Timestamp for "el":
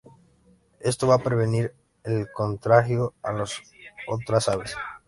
2.03-2.27